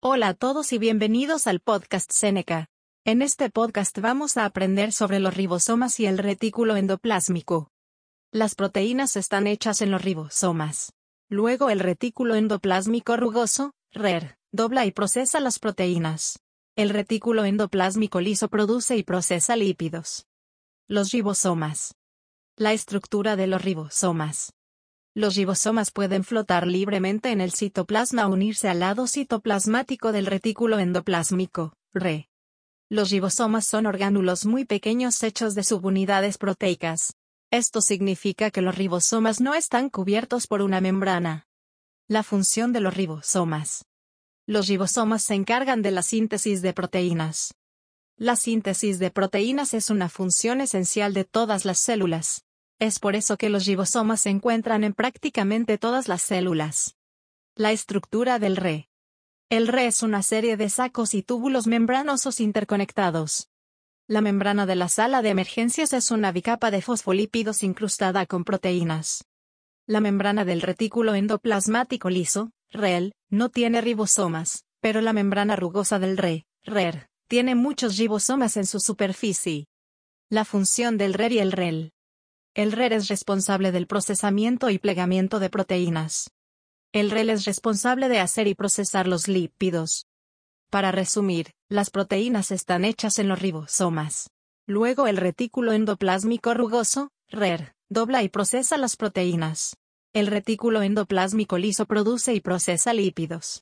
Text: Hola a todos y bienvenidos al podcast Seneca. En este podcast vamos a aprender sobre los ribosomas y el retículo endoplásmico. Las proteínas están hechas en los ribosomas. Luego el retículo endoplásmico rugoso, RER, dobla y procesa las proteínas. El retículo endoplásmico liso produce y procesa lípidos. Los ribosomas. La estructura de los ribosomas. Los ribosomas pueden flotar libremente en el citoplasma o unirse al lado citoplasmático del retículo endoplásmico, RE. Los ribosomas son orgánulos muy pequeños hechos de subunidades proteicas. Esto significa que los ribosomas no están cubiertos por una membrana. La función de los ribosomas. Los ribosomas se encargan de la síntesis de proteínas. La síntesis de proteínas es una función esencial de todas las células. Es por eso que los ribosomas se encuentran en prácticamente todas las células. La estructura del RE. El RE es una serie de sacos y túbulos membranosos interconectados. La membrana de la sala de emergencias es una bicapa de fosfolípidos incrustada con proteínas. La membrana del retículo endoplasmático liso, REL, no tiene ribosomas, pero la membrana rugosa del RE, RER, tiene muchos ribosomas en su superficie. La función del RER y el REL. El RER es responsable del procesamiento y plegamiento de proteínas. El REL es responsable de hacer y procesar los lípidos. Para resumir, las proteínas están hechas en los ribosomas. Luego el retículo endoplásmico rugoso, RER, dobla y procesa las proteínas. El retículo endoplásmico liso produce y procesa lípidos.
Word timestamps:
Hola 0.00 0.28
a 0.28 0.34
todos 0.34 0.72
y 0.72 0.78
bienvenidos 0.78 1.48
al 1.48 1.58
podcast 1.58 2.12
Seneca. 2.12 2.68
En 3.04 3.20
este 3.20 3.50
podcast 3.50 3.98
vamos 3.98 4.36
a 4.36 4.44
aprender 4.44 4.92
sobre 4.92 5.18
los 5.18 5.36
ribosomas 5.36 5.98
y 5.98 6.06
el 6.06 6.18
retículo 6.18 6.76
endoplásmico. 6.76 7.72
Las 8.30 8.54
proteínas 8.54 9.16
están 9.16 9.48
hechas 9.48 9.82
en 9.82 9.90
los 9.90 10.00
ribosomas. 10.00 10.92
Luego 11.28 11.68
el 11.68 11.80
retículo 11.80 12.36
endoplásmico 12.36 13.16
rugoso, 13.16 13.72
RER, 13.90 14.36
dobla 14.52 14.86
y 14.86 14.92
procesa 14.92 15.40
las 15.40 15.58
proteínas. 15.58 16.38
El 16.76 16.90
retículo 16.90 17.44
endoplásmico 17.44 18.20
liso 18.20 18.46
produce 18.46 18.96
y 18.96 19.02
procesa 19.02 19.56
lípidos. 19.56 20.28
Los 20.86 21.10
ribosomas. 21.10 21.96
La 22.54 22.72
estructura 22.72 23.34
de 23.34 23.48
los 23.48 23.62
ribosomas. 23.62 24.52
Los 25.18 25.34
ribosomas 25.34 25.90
pueden 25.90 26.22
flotar 26.22 26.68
libremente 26.68 27.32
en 27.32 27.40
el 27.40 27.50
citoplasma 27.50 28.28
o 28.28 28.32
unirse 28.32 28.68
al 28.68 28.78
lado 28.78 29.08
citoplasmático 29.08 30.12
del 30.12 30.26
retículo 30.26 30.78
endoplásmico, 30.78 31.74
RE. 31.92 32.28
Los 32.88 33.10
ribosomas 33.10 33.66
son 33.66 33.86
orgánulos 33.86 34.46
muy 34.46 34.64
pequeños 34.64 35.20
hechos 35.24 35.56
de 35.56 35.64
subunidades 35.64 36.38
proteicas. 36.38 37.16
Esto 37.50 37.80
significa 37.80 38.52
que 38.52 38.62
los 38.62 38.76
ribosomas 38.76 39.40
no 39.40 39.54
están 39.54 39.90
cubiertos 39.90 40.46
por 40.46 40.62
una 40.62 40.80
membrana. 40.80 41.48
La 42.06 42.22
función 42.22 42.72
de 42.72 42.78
los 42.78 42.94
ribosomas. 42.94 43.86
Los 44.46 44.68
ribosomas 44.68 45.24
se 45.24 45.34
encargan 45.34 45.82
de 45.82 45.90
la 45.90 46.02
síntesis 46.02 46.62
de 46.62 46.72
proteínas. 46.72 47.56
La 48.16 48.36
síntesis 48.36 49.00
de 49.00 49.10
proteínas 49.10 49.74
es 49.74 49.90
una 49.90 50.08
función 50.08 50.60
esencial 50.60 51.12
de 51.12 51.24
todas 51.24 51.64
las 51.64 51.80
células. 51.80 52.44
Es 52.80 53.00
por 53.00 53.16
eso 53.16 53.36
que 53.36 53.48
los 53.48 53.66
ribosomas 53.66 54.20
se 54.20 54.30
encuentran 54.30 54.84
en 54.84 54.94
prácticamente 54.94 55.78
todas 55.78 56.06
las 56.06 56.22
células. 56.22 56.96
La 57.56 57.72
estructura 57.72 58.38
del 58.38 58.56
RE. 58.56 58.88
El 59.50 59.66
RE 59.66 59.86
es 59.86 60.04
una 60.04 60.22
serie 60.22 60.56
de 60.56 60.70
sacos 60.70 61.12
y 61.14 61.24
túbulos 61.24 61.66
membranosos 61.66 62.38
interconectados. 62.38 63.48
La 64.06 64.20
membrana 64.20 64.64
de 64.64 64.76
la 64.76 64.88
sala 64.88 65.22
de 65.22 65.30
emergencias 65.30 65.92
es 65.92 66.12
una 66.12 66.30
bicapa 66.30 66.70
de 66.70 66.80
fosfolípidos 66.80 67.64
incrustada 67.64 68.26
con 68.26 68.44
proteínas. 68.44 69.24
La 69.86 70.00
membrana 70.00 70.44
del 70.44 70.62
retículo 70.62 71.16
endoplasmático 71.16 72.10
liso, 72.10 72.52
REL, 72.70 73.12
no 73.28 73.48
tiene 73.48 73.80
ribosomas, 73.80 74.64
pero 74.80 75.00
la 75.00 75.12
membrana 75.12 75.56
rugosa 75.56 75.98
del 75.98 76.16
RE, 76.16 76.46
RER, 76.62 77.08
tiene 77.26 77.56
muchos 77.56 77.96
ribosomas 77.96 78.56
en 78.56 78.66
su 78.66 78.78
superficie. 78.78 79.66
La 80.30 80.44
función 80.44 80.96
del 80.96 81.14
RER 81.14 81.32
y 81.32 81.38
el 81.40 81.50
REL. 81.50 81.92
El 82.58 82.72
RER 82.72 82.92
es 82.92 83.06
responsable 83.06 83.70
del 83.70 83.86
procesamiento 83.86 84.68
y 84.68 84.80
plegamiento 84.80 85.38
de 85.38 85.48
proteínas. 85.48 86.32
El 86.90 87.12
REL 87.12 87.30
es 87.30 87.44
responsable 87.44 88.08
de 88.08 88.18
hacer 88.18 88.48
y 88.48 88.56
procesar 88.56 89.06
los 89.06 89.28
lípidos. 89.28 90.08
Para 90.68 90.90
resumir, 90.90 91.52
las 91.68 91.90
proteínas 91.90 92.50
están 92.50 92.84
hechas 92.84 93.20
en 93.20 93.28
los 93.28 93.38
ribosomas. 93.38 94.30
Luego 94.66 95.06
el 95.06 95.18
retículo 95.18 95.72
endoplásmico 95.72 96.52
rugoso, 96.52 97.12
RER, 97.28 97.76
dobla 97.88 98.24
y 98.24 98.28
procesa 98.28 98.76
las 98.76 98.96
proteínas. 98.96 99.76
El 100.12 100.26
retículo 100.26 100.82
endoplásmico 100.82 101.58
liso 101.58 101.86
produce 101.86 102.34
y 102.34 102.40
procesa 102.40 102.92
lípidos. 102.92 103.56